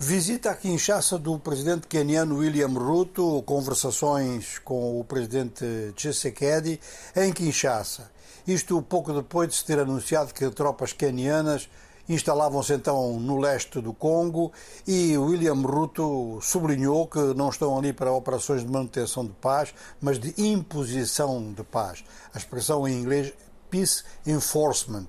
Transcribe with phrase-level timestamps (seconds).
[0.00, 6.78] Visita a Kinshasa do presidente keniano William Ruto, conversações com o presidente Tshisekedi
[7.16, 8.08] em Kinshasa.
[8.46, 11.68] Isto pouco depois de se ter anunciado que tropas kenianas
[12.08, 14.52] instalavam-se então no leste do Congo
[14.86, 20.20] e William Ruto sublinhou que não estão ali para operações de manutenção de paz, mas
[20.20, 22.04] de imposição de paz.
[22.32, 23.32] A expressão em inglês
[23.68, 25.08] Peace Enforcement,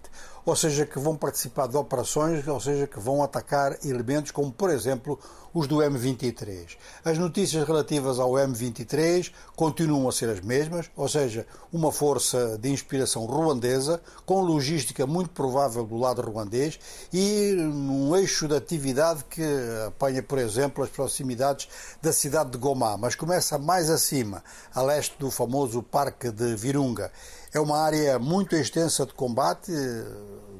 [0.49, 4.71] ou seja, que vão participar de operações, ou seja, que vão atacar elementos como, por
[4.71, 5.19] exemplo,
[5.53, 6.77] os do M23.
[7.03, 12.69] As notícias relativas ao M23 continuam a ser as mesmas, ou seja, uma força de
[12.69, 16.79] inspiração ruandesa, com logística muito provável do lado ruandês
[17.11, 19.43] e num eixo de atividade que
[19.87, 21.67] apanha, por exemplo, as proximidades
[22.01, 24.43] da cidade de Goma, mas começa mais acima,
[24.73, 27.11] a leste do famoso Parque de Virunga.
[27.51, 29.71] É uma área muito extensa de combate.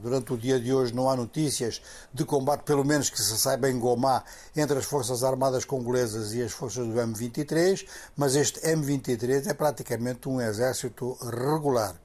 [0.02, 1.82] Durante o dia de hoje não há notícias
[2.12, 4.24] de combate, pelo menos que se saiba em Gomá,
[4.56, 10.28] entre as Forças Armadas Congolesas e as forças do M23, mas este M23 é praticamente
[10.28, 11.96] um exército regular.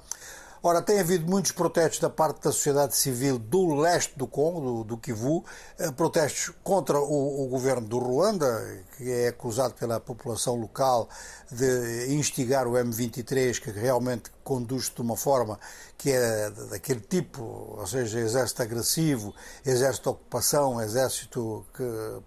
[0.67, 4.85] Ora, tem havido muitos protestos da parte da sociedade civil do leste do Congo, do,
[4.85, 5.45] do Kivu,
[5.79, 11.07] eh, protestos contra o, o, governo do Ruanda, que é acusado pela população local
[11.53, 15.59] de instigar o M23, que realmente conduz de uma forma
[15.97, 21.83] que é daquele tipo, ou seja, exército agressivo, exército de ocupação, exército que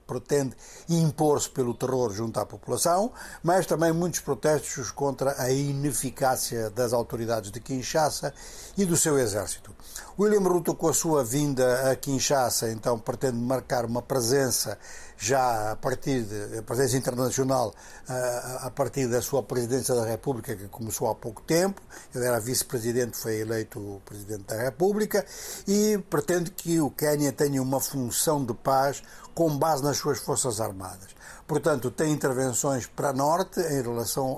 [0.07, 0.55] pretende
[0.89, 3.11] impor-se pelo terror junto à população,
[3.43, 8.33] mas também muitos protestos contra a ineficácia das autoridades de Kinshasa
[8.75, 9.75] e do seu exército.
[10.19, 14.77] William Ruto, com a sua vinda a Kinshasa, então pretende marcar uma presença
[15.17, 17.73] já a partir de a presença internacional
[18.07, 21.81] a, a partir da sua presidência da República que começou há pouco tempo.
[22.13, 25.25] Ele era vice-presidente, foi eleito presidente da República
[25.67, 29.03] e pretende que o Quênia tenha uma função de paz
[29.35, 31.15] com base nas suas forças armadas.
[31.45, 34.37] Portanto, tem intervenções para norte em relação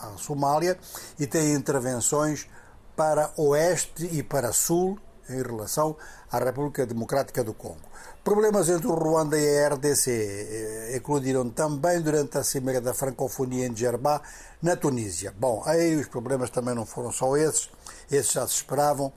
[0.00, 0.78] à Somália
[1.18, 2.46] e tem intervenções
[2.94, 5.96] para oeste e para sul em relação
[6.30, 7.92] à República Democrática do Congo.
[8.24, 13.66] Problemas entre o Ruanda e a RDC eh, eclodiram também durante a Cimeira da Francofonia
[13.66, 14.22] em Djerba,
[14.62, 15.34] na Tunísia.
[15.36, 17.68] Bom, aí os problemas também não foram só esses,
[18.10, 19.12] esses já se esperavam.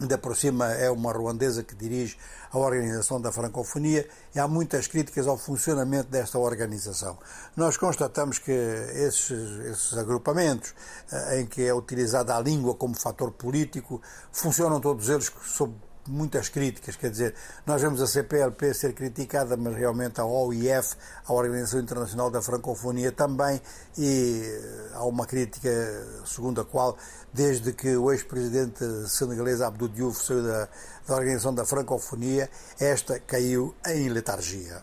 [0.00, 2.16] Ainda por cima é uma ruandesa que dirige
[2.50, 7.18] a organização da francofonia e há muitas críticas ao funcionamento desta organização.
[7.54, 9.30] Nós constatamos que esses,
[9.66, 10.74] esses agrupamentos
[11.12, 14.00] eh, em que é utilizada a língua como fator político
[14.32, 15.74] funcionam todos eles sob
[16.06, 17.34] muitas críticas, quer dizer,
[17.66, 20.94] nós vemos a CPLP ser criticada, mas realmente a OIF,
[21.26, 23.60] a Organização Internacional da Francofonia também,
[23.96, 25.70] e eh, há uma crítica
[26.24, 26.96] segundo a qual,
[27.32, 30.68] desde que o ex-presidente senegalês Abdou Diouf saiu da,
[31.06, 34.82] da Organização da Francofonia, esta caiu em letargia.